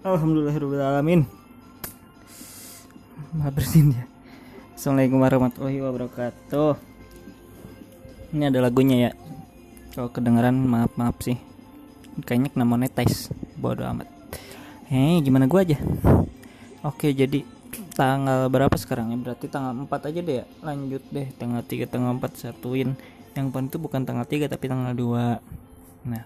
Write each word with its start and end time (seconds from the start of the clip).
Alhamdulillahirrahmanirrahim 0.00 1.28
Maaf 3.36 3.52
bersin 3.52 3.92
ya. 3.92 4.08
Assalamualaikum 4.72 5.20
warahmatullahi 5.20 5.76
wabarakatuh. 5.76 6.72
Ini 8.32 8.48
ada 8.48 8.64
lagunya 8.64 8.96
ya. 8.96 9.10
Kalau 9.92 10.08
kedengeran 10.08 10.56
maaf 10.56 10.96
maaf 10.96 11.20
sih. 11.20 11.36
Kayaknya 12.24 12.48
kena 12.48 12.64
monetize. 12.64 13.28
Bodoh 13.60 13.84
amat. 13.92 14.08
Hei 14.88 15.20
gimana 15.20 15.44
gua 15.44 15.68
aja? 15.68 15.76
Oke 16.80 17.12
jadi 17.12 17.44
tanggal 17.92 18.48
berapa 18.48 18.72
sekarang 18.80 19.12
ya? 19.12 19.20
Berarti 19.20 19.52
tanggal 19.52 19.76
4 19.84 19.84
aja 19.84 20.20
deh 20.24 20.36
ya. 20.40 20.44
Lanjut 20.64 21.04
deh. 21.12 21.28
Tanggal 21.36 21.60
3 21.60 21.84
tanggal 21.84 22.16
4 22.16 22.40
satuin. 22.40 22.96
Yang 23.36 23.46
paling 23.52 23.68
itu 23.68 23.76
bukan 23.76 24.08
tanggal 24.08 24.24
3 24.24 24.48
tapi 24.48 24.64
tanggal 24.64 24.96
2 24.96 26.08
nah. 26.08 26.24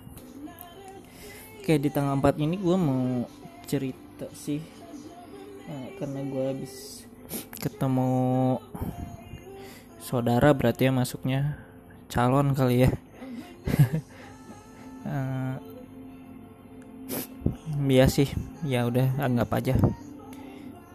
Oke 1.58 1.74
di 1.82 1.90
tanggal 1.90 2.22
4 2.22 2.38
ini 2.38 2.54
gue 2.54 2.76
mau 2.78 3.26
cerita 3.66 4.28
sih. 4.36 4.60
Nah, 5.64 5.96
karena 5.96 6.20
gue 6.28 6.44
habis 6.44 6.74
ketemu 7.56 8.12
saudara 10.04 10.52
berarti 10.52 10.86
ya 10.86 10.92
masuknya 10.92 11.40
calon 12.12 12.52
kali 12.52 12.84
ya. 12.84 12.90
Uh, 15.08 15.56
ya 18.00 18.06
sih 18.08 18.28
ya 18.68 18.84
udah 18.84 19.16
anggap 19.18 19.48
aja. 19.56 19.74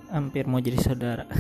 Hampir 0.09 0.45
mau 0.45 0.61
jadi 0.61 0.77
saudara. 0.77 1.25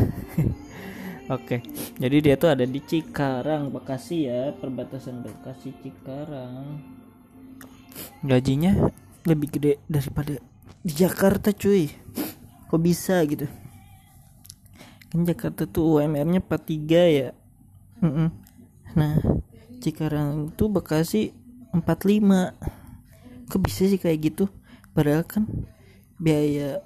Oke, 1.29 1.61
jadi 2.01 2.17
dia 2.25 2.35
tuh 2.41 2.49
ada 2.49 2.65
di 2.65 2.81
Cikarang, 2.81 3.69
Bekasi 3.69 4.25
ya, 4.25 4.49
perbatasan 4.49 5.21
Bekasi 5.21 5.77
Cikarang. 5.77 6.81
Gajinya 8.25 8.89
lebih 9.29 9.53
gede 9.53 9.77
daripada 9.85 10.41
di 10.85 10.93
Jakarta 10.93 11.53
cuy. 11.53 11.89
Kok 12.69 12.81
bisa 12.81 13.21
gitu? 13.25 13.49
Kan 15.09 15.25
Jakarta 15.25 15.65
tuh 15.65 15.97
UMR-nya 15.97 16.41
43 16.45 17.17
ya. 17.17 17.29
Nah, 18.93 19.15
Cikarang 19.81 20.53
tuh 20.53 20.69
Bekasi 20.69 21.33
45. 21.73 22.53
Kok 23.49 23.61
bisa 23.61 23.89
sih 23.89 23.97
kayak 23.97 24.19
gitu? 24.33 24.45
Padahal 24.93 25.25
kan 25.25 25.47
biaya 26.19 26.83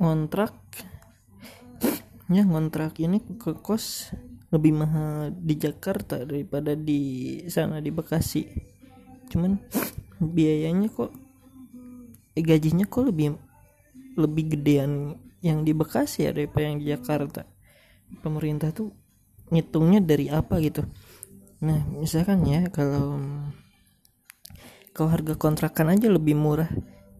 ngontrak 0.00 0.56
ya 2.32 2.46
ngontrak 2.46 2.96
ini 3.02 3.20
ke 3.36 3.58
kos 3.60 4.16
lebih 4.48 4.72
mahal 4.72 5.34
di 5.34 5.60
Jakarta 5.60 6.24
daripada 6.24 6.72
di 6.72 7.36
sana 7.52 7.84
di 7.84 7.92
Bekasi 7.92 8.48
cuman 9.28 9.60
biayanya 10.20 10.88
kok 10.88 11.12
gajinya 12.44 12.86
kok 12.86 13.08
lebih 13.08 13.36
lebih 14.18 14.56
gedean 14.56 15.16
yang 15.40 15.64
di 15.64 15.72
Bekasi 15.72 16.28
ya 16.28 16.30
daripada 16.34 16.64
yang 16.68 16.78
di 16.82 16.86
Jakarta? 16.90 17.42
Pemerintah 18.20 18.74
tuh 18.74 18.90
ngitungnya 19.54 20.02
dari 20.02 20.26
apa 20.28 20.58
gitu? 20.58 20.84
Nah 21.62 21.84
misalkan 21.94 22.42
ya 22.44 22.66
kalau 22.72 23.20
kalau 24.90 25.08
harga 25.14 25.38
kontrakan 25.38 25.94
aja 25.94 26.10
lebih 26.10 26.34
murah 26.34 26.68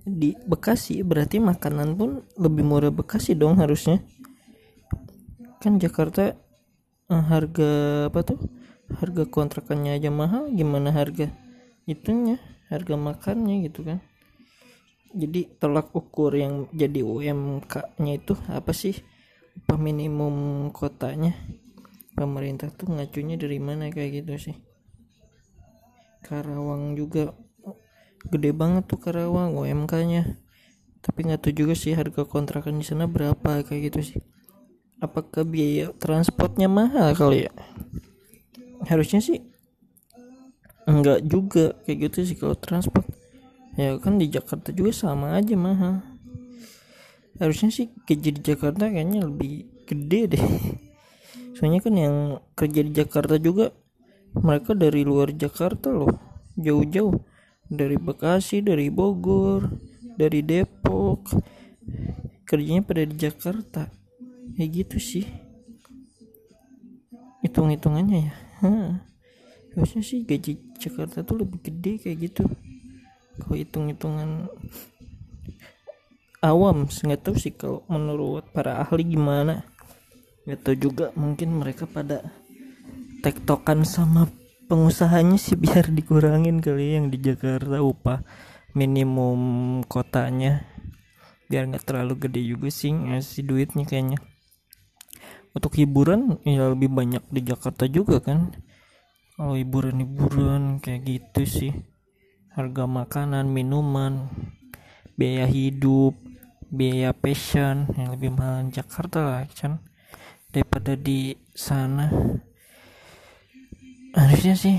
di 0.02 0.34
Bekasi 0.44 1.06
berarti 1.06 1.38
makanan 1.38 1.94
pun 1.94 2.26
lebih 2.34 2.66
murah 2.66 2.90
Bekasi 2.90 3.38
dong 3.38 3.62
harusnya. 3.62 4.02
Kan 5.60 5.76
Jakarta 5.76 6.34
eh, 7.08 7.24
harga 7.30 7.70
apa 8.10 8.20
tuh? 8.26 8.40
Harga 8.90 9.22
kontrakannya 9.22 9.94
aja 10.02 10.10
mahal 10.10 10.50
gimana 10.50 10.90
harga 10.90 11.30
itunya 11.90 12.38
harga 12.70 12.94
makannya 12.94 13.66
gitu 13.66 13.82
kan 13.82 13.98
jadi 15.10 15.50
tolak 15.58 15.90
ukur 15.90 16.34
yang 16.38 16.70
jadi 16.70 17.02
UMK 17.02 17.98
nya 17.98 18.12
itu 18.14 18.38
apa 18.46 18.70
sih? 18.70 18.94
Upah 19.58 19.78
minimum 19.78 20.68
kotanya? 20.70 21.34
Pemerintah 22.14 22.70
tuh 22.70 22.94
ngacunya 22.94 23.34
dari 23.34 23.58
mana 23.58 23.90
kayak 23.90 24.22
gitu 24.22 24.50
sih? 24.50 24.56
Karawang 26.22 26.94
juga 26.94 27.34
gede 28.30 28.52
banget 28.52 28.86
tuh 28.86 29.00
Karawang 29.00 29.56
UMK 29.56 29.92
nya 30.06 30.22
tapi 31.00 31.24
nggak 31.24 31.40
tahu 31.40 31.52
juga 31.64 31.72
sih 31.72 31.96
harga 31.96 32.28
kontrakan 32.28 32.76
di 32.76 32.84
sana 32.84 33.08
berapa 33.08 33.64
kayak 33.64 33.80
gitu 33.90 34.00
sih. 34.04 34.20
Apakah 35.00 35.48
biaya 35.48 35.96
transportnya 35.96 36.68
mahal 36.68 37.16
kali 37.16 37.48
ya? 37.48 37.52
Harusnya 38.84 39.24
sih 39.24 39.40
enggak 40.84 41.24
juga 41.24 41.76
kayak 41.84 41.98
gitu 42.10 42.18
sih 42.28 42.36
kalau 42.36 42.56
transport 42.56 43.06
ya 43.80 43.96
kan 43.96 44.20
di 44.20 44.28
Jakarta 44.28 44.76
juga 44.76 44.92
sama 44.92 45.40
aja 45.40 45.56
mahal 45.56 46.04
harusnya 47.40 47.72
sih 47.72 47.88
kerja 48.04 48.30
di 48.36 48.40
Jakarta 48.44 48.92
kayaknya 48.92 49.24
lebih 49.24 49.64
gede 49.88 50.36
deh. 50.36 50.46
Soalnya 51.56 51.80
kan 51.80 51.94
yang 51.96 52.16
kerja 52.52 52.80
di 52.84 52.92
Jakarta 52.92 53.40
juga 53.40 53.72
mereka 54.36 54.76
dari 54.76 55.02
luar 55.02 55.32
Jakarta 55.32 55.88
loh 55.88 56.12
jauh-jauh. 56.60 57.16
Dari 57.70 57.96
Bekasi 57.96 58.60
dari 58.60 58.92
Bogor 58.92 59.72
dari 60.20 60.44
Depok. 60.44 61.32
Kerjanya 62.44 62.84
pada 62.84 63.08
di 63.08 63.16
Jakarta. 63.16 63.88
Ya 64.60 64.66
gitu 64.68 65.00
sih. 65.00 65.24
Hitung 67.40 67.72
hitungannya 67.72 68.28
ya 68.28 68.34
harusnya 69.70 70.02
sih 70.02 70.26
gaji 70.26 70.58
Jakarta 70.76 71.22
tuh 71.22 71.46
lebih 71.46 71.62
gede 71.62 72.02
kayak 72.02 72.18
gitu 72.30 72.44
kalau 73.40 73.56
hitung 73.56 73.88
hitungan 73.88 74.46
awam 76.40 76.88
nggak 76.88 77.20
tahu 77.20 77.36
sih 77.36 77.52
kalau 77.52 77.84
menurut 77.88 78.48
para 78.52 78.80
ahli 78.80 79.04
gimana. 79.04 79.64
Nggak 80.48 80.60
tahu 80.64 80.76
juga 80.76 81.06
mungkin 81.16 81.60
mereka 81.60 81.84
pada 81.84 82.24
tektokan 83.20 83.84
sama 83.84 84.24
pengusahanya 84.70 85.36
sih 85.36 85.58
biar 85.60 85.92
dikurangin 85.92 86.64
kali 86.64 86.96
ya 86.96 87.02
yang 87.02 87.12
di 87.12 87.18
Jakarta 87.20 87.84
upah 87.84 88.24
minimum 88.72 89.40
kotanya. 89.84 90.64
Biar 91.50 91.68
nggak 91.68 91.84
terlalu 91.84 92.14
gede 92.28 92.40
juga 92.56 92.68
sih 92.72 92.94
ngasih 92.94 93.44
duitnya 93.44 93.84
kayaknya. 93.84 94.18
Untuk 95.50 95.76
hiburan 95.76 96.40
ya 96.46 96.72
lebih 96.72 96.88
banyak 96.88 97.26
di 97.28 97.40
Jakarta 97.44 97.84
juga 97.90 98.22
kan. 98.22 98.54
Kalau 99.36 99.56
hiburan-hiburan 99.56 100.84
kayak 100.84 101.00
gitu 101.04 101.42
sih 101.48 101.72
harga 102.50 102.84
makanan 102.86 103.46
minuman 103.46 104.26
biaya 105.14 105.46
hidup 105.46 106.18
biaya 106.70 107.10
passion 107.14 107.90
yang 107.98 108.14
lebih 108.14 108.30
mahal 108.30 108.66
di 108.66 108.78
Jakarta 108.78 109.18
lah 109.26 109.42
kan 109.50 109.82
daripada 110.50 110.94
di 110.94 111.34
sana. 111.54 112.10
Harusnya 114.14 114.58
sih 114.58 114.78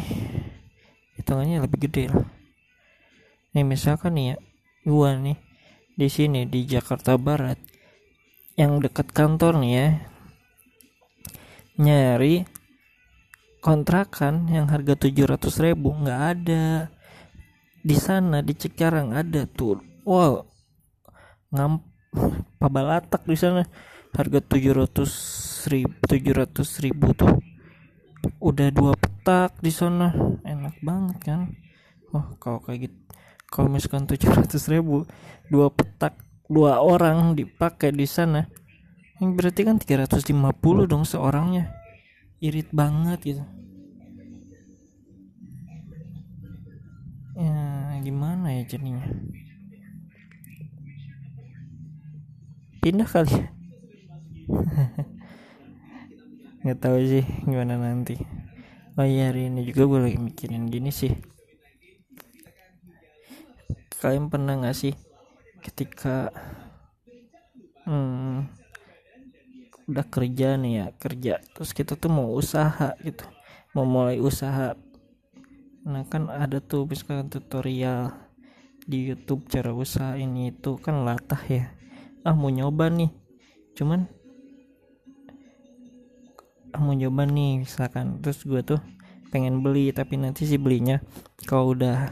hitungannya 1.20 1.64
lebih 1.64 1.88
gede 1.88 2.12
lah. 2.12 2.28
Nih 3.56 3.64
misalkan 3.68 4.16
nih 4.16 4.36
ya 4.36 4.38
gua 4.88 5.16
nih 5.20 5.40
di 5.96 6.08
sini 6.08 6.48
di 6.48 6.64
Jakarta 6.64 7.20
Barat 7.20 7.60
yang 8.56 8.80
dekat 8.80 9.12
kantor 9.12 9.60
nih 9.60 9.72
ya 9.72 9.88
nyari 11.80 12.44
kontrakan 13.64 14.52
yang 14.52 14.68
harga 14.68 14.96
700 14.96 15.40
ribu 15.64 15.96
nggak 15.96 16.22
ada 16.36 16.92
di 17.82 17.98
sana 17.98 18.46
di 18.46 18.54
Cikarang 18.54 19.18
ada 19.18 19.50
tuh 19.50 19.82
wow 20.06 20.46
ngam 21.52 21.84
pabalatak 22.62 23.28
di 23.28 23.38
sana. 23.38 23.64
Harga 24.12 24.44
700 24.44 25.72
ribu 25.72 25.96
700 26.04 26.84
ribu 26.84 27.08
tuh. 27.16 27.40
Udah 28.44 28.70
dua 28.70 28.94
petak 29.00 29.56
di 29.64 29.72
sana. 29.72 30.12
Enak 30.44 30.78
banget 30.84 31.18
kan? 31.24 31.42
Wah 32.12 32.36
kalau 32.38 32.60
kayak 32.60 32.92
gitu 32.92 32.98
kalau 33.52 33.68
misalkan 33.68 34.08
700 34.08 34.48
ribu 34.72 35.04
dua 35.52 35.68
petak 35.72 36.16
dua 36.48 36.80
orang 36.80 37.36
dipakai 37.36 37.92
di 37.96 38.08
sana. 38.08 38.48
Yang 39.20 39.32
berarti 39.38 39.62
kan 39.64 39.78
350 39.80 40.92
dong 40.92 41.04
seorangnya. 41.08 41.72
Irit 42.42 42.74
banget 42.74 43.20
gitu 43.22 43.44
gimana 48.02 48.58
ya 48.58 48.66
jadinya? 48.66 49.06
Pindah 52.82 53.06
kali 53.06 53.30
ya? 53.30 53.46
Nggak 56.62 56.80
tahu 56.82 56.98
sih 57.06 57.26
gimana 57.46 57.78
nanti. 57.78 58.18
Oh 58.98 59.06
iya 59.06 59.30
hari 59.30 59.50
ini 59.50 59.66
juga 59.66 59.88
gue 59.88 60.00
lagi 60.10 60.18
mikirin 60.18 60.70
gini 60.70 60.90
sih. 60.90 61.14
Kalian 64.02 64.34
pernah 64.34 64.58
nggak 64.58 64.78
sih 64.78 64.94
ketika 65.62 66.34
hmm, 67.86 68.50
udah 69.90 70.06
kerja 70.10 70.58
nih 70.58 70.74
ya 70.82 70.86
kerja 70.98 71.34
terus 71.54 71.74
kita 71.74 71.94
tuh 71.98 72.10
mau 72.10 72.34
usaha 72.34 72.98
gitu. 73.06 73.26
Mau 73.78 73.86
mulai 73.86 74.18
usaha 74.18 74.74
nah 75.82 76.06
kan 76.06 76.30
ada 76.30 76.62
tuh 76.62 76.86
misalkan 76.86 77.30
tutorial 77.34 78.14
di 78.86 79.14
YouTube 79.14 79.46
cara 79.50 79.74
usaha 79.74 80.18
ini 80.18 80.54
itu 80.54 80.78
kan 80.82 81.06
latah 81.06 81.42
ya. 81.46 81.70
Ah 82.26 82.34
mau 82.34 82.50
nyoba 82.50 82.90
nih. 82.90 83.10
Cuman 83.78 84.10
ah 86.74 86.82
mau 86.82 86.94
nyoba 86.94 87.26
nih 87.30 87.66
misalkan. 87.66 88.22
Terus 88.22 88.42
gue 88.46 88.62
tuh 88.66 88.82
pengen 89.30 89.64
beli 89.64 89.94
tapi 89.96 90.20
nanti 90.20 90.44
sih 90.44 90.60
belinya 90.60 91.00
kalau 91.48 91.72
udah 91.72 92.12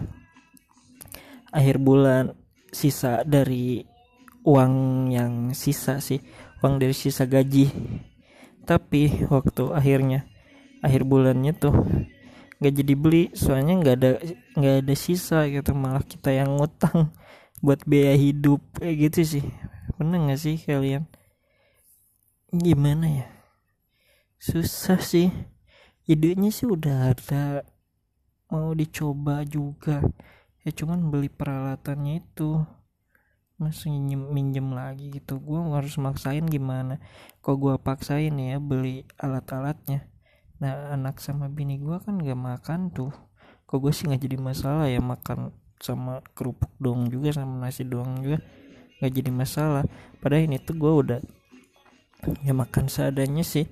akhir 1.51 1.81
bulan 1.81 2.31
sisa 2.72 3.27
dari 3.27 3.83
uang 4.48 4.74
yang 5.12 5.51
sisa 5.51 6.00
sih 6.00 6.22
uang 6.62 6.77
dari 6.77 6.94
sisa 6.94 7.25
gaji. 7.25 7.68
Tapi 8.63 9.25
waktu 9.33 9.74
akhirnya 9.74 10.30
akhir 10.86 11.04
bulannya 11.04 11.51
tuh 11.57 11.75
nggak 12.59 12.73
jadi 12.75 12.94
beli 13.00 13.23
soalnya 13.31 13.73
nggak 13.79 13.95
ada 13.95 14.11
nggak 14.59 14.75
ada 14.83 14.95
sisa 15.00 15.47
gitu 15.47 15.71
malah 15.71 16.03
kita 16.03 16.35
yang 16.35 16.59
ngutang 16.59 17.07
buat 17.63 17.79
biaya 17.88 18.19
hidup 18.19 18.59
kayak 18.75 19.09
gitu 19.09 19.39
sih. 19.39 19.45
Pernah 19.95 20.19
nggak 20.27 20.39
sih 20.39 20.56
kalian? 20.59 21.07
Gimana 22.51 23.07
ya? 23.23 23.27
Susah 24.39 25.00
sih. 25.00 25.31
Idenya 26.03 26.51
sih 26.51 26.67
udah 26.67 27.15
ada 27.15 27.63
mau 28.51 28.75
dicoba 28.75 29.47
juga. 29.47 30.03
Ya 30.67 30.75
cuman 30.75 31.07
beli 31.07 31.31
peralatannya 31.31 32.19
itu 32.19 32.59
masih 33.55 33.91
minjem, 33.91 34.21
minjem 34.35 34.67
lagi 34.75 35.15
gitu. 35.15 35.39
Gue 35.39 35.63
harus 35.71 35.95
maksain 35.95 36.44
gimana? 36.44 37.00
Kok 37.39 37.55
gue 37.55 37.75
paksain 37.79 38.35
ya 38.35 38.59
beli 38.59 39.07
alat-alatnya 39.15 40.08
nah 40.59 40.91
anak 40.91 41.23
sama 41.23 41.47
bini 41.47 41.79
gue 41.79 41.97
kan 42.03 42.19
gak 42.19 42.35
makan 42.35 42.91
tuh. 42.91 43.15
Kok 43.63 43.79
gue 43.79 43.94
sih 43.95 44.09
nggak 44.09 44.21
jadi 44.27 44.38
masalah 44.41 44.85
ya 44.91 45.00
makan 45.00 45.56
sama 45.79 46.19
kerupuk 46.35 46.73
doang 46.81 47.07
juga 47.07 47.31
sama 47.31 47.63
nasi 47.63 47.88
doang 47.88 48.19
juga 48.19 48.44
nggak 49.00 49.11
jadi 49.15 49.31
masalah. 49.31 49.83
Padahal 50.19 50.51
ini 50.51 50.59
tuh 50.59 50.75
gue 50.75 50.91
udah 50.91 51.19
ya 52.44 52.51
makan 52.51 52.91
seadanya 52.91 53.45
sih. 53.45 53.69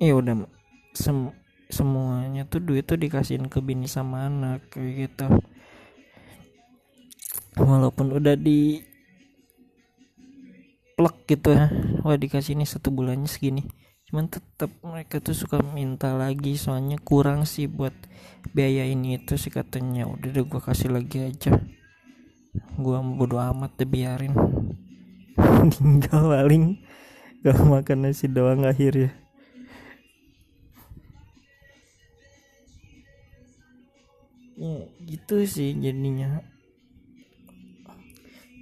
Ya 0.00 0.16
udah 0.16 0.48
sem 0.96 1.28
semuanya 1.66 2.46
tuh 2.46 2.62
duit 2.62 2.86
tuh 2.86 2.96
dikasihin 2.96 3.50
ke 3.50 3.60
bini 3.60 3.90
sama 3.90 4.30
anak 4.30 4.70
kayak 4.72 5.12
gitu. 5.12 5.26
Walaupun 7.58 8.16
udah 8.16 8.38
di 8.38 8.80
plek 10.96 11.28
gitu 11.28 11.52
ya. 11.52 11.68
Wah 12.06 12.16
dikasih 12.16 12.56
ini 12.56 12.64
satu 12.64 12.88
bulannya 12.94 13.28
segini 13.28 13.85
cuman 14.16 14.32
tetap 14.32 14.72
mereka 14.80 15.20
tuh 15.20 15.36
suka 15.36 15.60
minta 15.60 16.16
lagi 16.16 16.56
soalnya 16.56 16.96
kurang 16.96 17.44
sih 17.44 17.68
buat 17.68 17.92
biaya 18.56 18.88
ini 18.88 19.20
itu 19.20 19.36
sih 19.36 19.52
katanya. 19.52 20.08
Udah 20.08 20.32
deh 20.32 20.40
gua 20.40 20.56
kasih 20.56 20.88
lagi 20.88 21.20
aja. 21.20 21.60
Gua 22.80 23.04
bodo 23.04 23.36
amat 23.36 23.76
deh 23.76 23.84
biarin. 23.84 24.32
Tinggal 25.76 26.32
paling 26.32 26.80
gak 27.44 27.60
makan 27.60 28.08
nasi 28.08 28.24
doang 28.32 28.64
akhir 28.64 28.96
ya 28.96 29.10
gitu 35.04 35.44
sih 35.44 35.76
jadinya. 35.76 36.40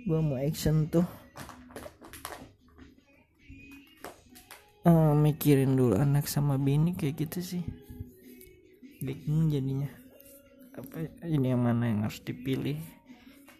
Gua 0.02 0.18
mau 0.18 0.34
action 0.34 0.90
tuh 0.90 1.06
uh, 4.84 5.12
mikirin 5.16 5.74
dulu 5.74 5.96
anak 5.96 6.28
sama 6.28 6.60
bini 6.60 6.92
kayak 6.94 7.26
gitu 7.28 7.40
sih. 7.40 7.64
Bingung 9.04 9.52
jadinya 9.52 9.88
apa 10.74 11.06
ini 11.28 11.52
yang 11.52 11.62
mana 11.64 11.88
yang 11.88 12.00
harus 12.06 12.20
dipilih? 12.24 12.78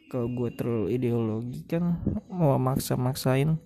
Kalau 0.09 0.31
gue 0.31 0.51
terlalu 0.55 0.95
ideologi 0.95 1.67
kan 1.67 1.99
mau 2.31 2.55
maksa 2.61 2.95
maksain 2.95 3.59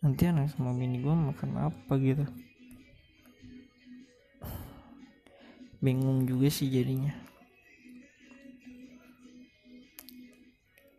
nanti 0.00 0.24
anak 0.24 0.48
sama 0.56 0.72
bini 0.72 1.02
gue 1.02 1.12
makan 1.12 1.70
apa 1.70 1.92
gitu? 2.00 2.24
Bingung 5.80 6.28
juga 6.28 6.48
sih 6.48 6.68
jadinya. 6.68 7.12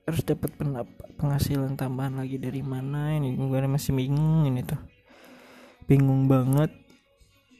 Harus 0.09 0.25
dapat 0.27 0.51
penghasilan 1.15 1.77
tambahan 1.77 2.19
lagi 2.19 2.35
dari 2.41 2.65
mana 2.65 3.15
ini? 3.15 3.37
Gue 3.37 3.61
masih 3.63 3.93
bingung 3.95 4.43
ini 4.49 4.65
tuh 4.65 4.90
bingung 5.91 6.31
banget. 6.31 6.71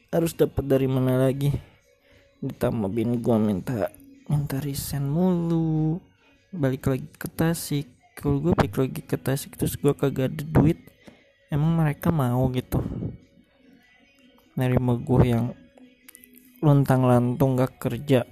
Harus 0.08 0.32
dapat 0.32 0.64
dari 0.64 0.88
mana 0.88 1.20
lagi? 1.20 1.52
Ditambah 2.40 2.88
bini 2.88 3.20
gue 3.20 3.36
minta 3.36 3.92
minta 4.24 4.56
resign 4.56 5.04
mulu. 5.04 6.00
Balik 6.48 6.88
lagi 6.88 7.08
ke 7.12 7.28
Tasik. 7.28 7.92
Kalau 8.16 8.40
gue 8.40 8.56
balik 8.56 8.80
lagi 8.80 9.04
ke 9.04 9.20
Tasik 9.20 9.60
terus 9.60 9.76
gue 9.76 9.92
kagak 9.92 10.32
ada 10.32 10.44
duit 10.48 10.80
emang 11.52 11.76
mereka 11.84 12.08
mau 12.08 12.48
gitu. 12.56 12.80
Nerima 14.56 14.96
gue 14.96 15.22
yang 15.28 15.52
lontang 16.64 17.04
lantung 17.04 17.60
gak 17.60 17.76
kerja. 17.76 18.24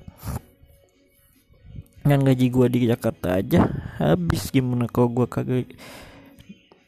Dengan 2.01 2.25
gaji 2.25 2.47
gue 2.49 2.67
di 2.73 2.79
Jakarta 2.89 3.37
aja 3.37 3.69
habis. 4.01 4.49
Gimana 4.49 4.89
kalau 4.89 5.13
gue 5.13 5.29
kagak 5.29 5.69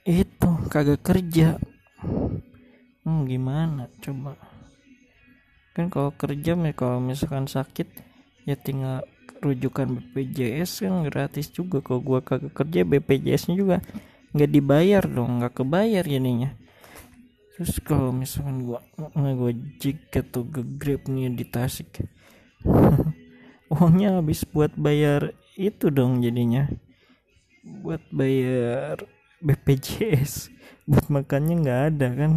itu 0.08 0.50
kagak 0.72 1.04
kerja 1.04 1.60
hmm, 3.04 3.22
gimana? 3.26 3.90
Coba. 4.02 4.38
Kan 5.72 5.88
kalau 5.88 6.12
kerja 6.12 6.52
kalau 6.76 7.00
misalkan 7.00 7.48
sakit 7.48 7.88
ya 8.44 8.58
tinggal 8.58 9.06
rujukan 9.42 9.98
BPJS 9.98 10.86
kan 10.86 11.02
gratis 11.08 11.50
juga. 11.50 11.80
Kalau 11.82 12.00
gue 12.04 12.20
kagak 12.22 12.52
kerja 12.52 12.80
BPJS 12.84 13.50
nya 13.50 13.54
juga 13.58 13.76
nggak 14.32 14.50
dibayar 14.50 15.02
dong 15.04 15.42
nggak 15.42 15.54
kebayar 15.58 16.04
jadinya. 16.04 16.54
Terus 17.56 17.80
kalau 17.84 18.14
misalkan 18.14 18.64
gue 18.64 18.80
nggak 18.96 19.34
gue 19.36 19.52
jika 19.80 20.20
tuh 20.24 20.44
grab 20.48 21.04
nih 21.10 21.32
di 21.32 21.44
Tasik 21.44 22.00
uangnya 23.72 24.20
habis 24.20 24.44
buat 24.46 24.72
bayar 24.76 25.34
itu 25.58 25.90
dong 25.90 26.22
jadinya. 26.22 26.68
Buat 27.62 28.02
bayar 28.12 29.06
BPJS 29.42 30.54
buat 30.86 31.06
makannya 31.10 31.54
nggak 31.62 31.80
ada 31.94 32.08
kan 32.14 32.32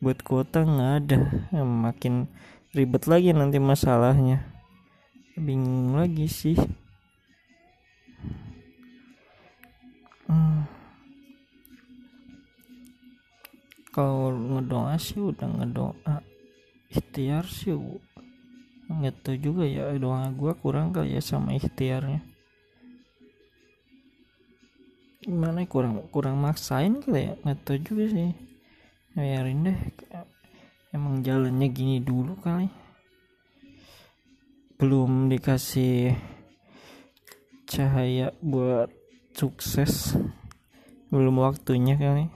buat 0.00 0.24
kuota 0.24 0.64
nggak 0.64 0.92
ada. 1.04 1.18
Ya, 1.52 1.62
makin 1.62 2.24
ribet 2.72 3.04
lagi 3.04 3.36
nanti 3.36 3.60
masalahnya. 3.60 4.40
Bingung 5.36 5.96
lagi 5.96 6.26
sih. 6.26 6.56
Hmm. 10.30 10.62
kalau 13.90 14.30
ngedoa 14.30 14.94
sih 15.02 15.18
udah 15.18 15.50
ngedoa 15.50 16.22
ikhtiar 16.94 17.42
sih 17.42 17.74
nggak 18.86 19.26
tahu 19.26 19.36
juga 19.42 19.66
ya 19.66 19.90
doa 19.98 20.30
gue 20.30 20.54
kurang 20.62 20.94
kali 20.94 21.18
ya 21.18 21.22
sama 21.22 21.58
ikhtiarnya. 21.58 22.22
Gimana 25.26 25.62
ya, 25.62 25.68
kurang 25.68 26.06
kurang 26.14 26.38
maksain 26.38 27.02
kali 27.02 27.26
ya? 27.26 27.32
Nggak 27.42 27.58
tahu 27.66 27.78
juga 27.82 28.04
sih 28.14 28.49
biarin 29.10 29.66
deh 29.66 29.78
emang 30.94 31.22
jalannya 31.22 31.66
gini 31.70 31.98
dulu 31.98 32.38
kali. 32.38 32.70
Belum 34.78 35.26
dikasih 35.28 36.14
cahaya 37.66 38.30
buat 38.40 38.90
sukses. 39.34 40.14
Belum 41.10 41.42
waktunya 41.42 41.98
kali. 41.98 42.30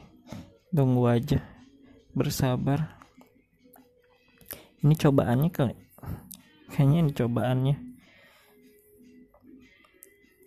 Tunggu 0.75 1.07
aja 1.07 1.39
bersabar. 2.11 2.99
Ini 4.83 4.95
cobaannya 4.99 5.51
kali. 5.55 5.77
Kayaknya 6.75 6.99
ini 7.01 7.13
cobaannya. 7.15 7.77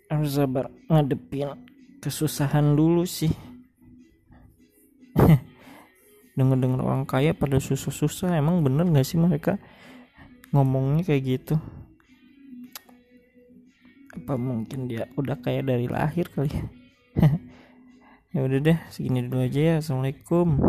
Harus 0.08 0.32
sabar 0.36 0.72
ngadepin 0.88 1.52
kesusahan 2.00 2.72
dulu 2.76 3.04
sih 3.04 3.47
denger-denger 6.38 6.80
orang 6.80 7.02
kaya 7.02 7.34
pada 7.34 7.58
susah-susah 7.58 8.38
emang 8.38 8.62
bener 8.62 8.86
gak 8.94 9.02
sih 9.02 9.18
mereka 9.18 9.58
ngomongnya 10.54 11.02
kayak 11.02 11.22
gitu? 11.26 11.54
Apa 14.14 14.38
mungkin 14.38 14.86
dia 14.86 15.10
udah 15.18 15.36
kaya 15.42 15.60
dari 15.66 15.90
lahir 15.90 16.30
kali 16.30 16.50
ya? 16.54 16.66
Ya 18.28 18.44
udah 18.44 18.60
deh 18.60 18.78
segini 18.92 19.24
dulu 19.24 19.40
aja 19.40 19.60
ya. 19.60 19.74
Assalamualaikum 19.80 20.48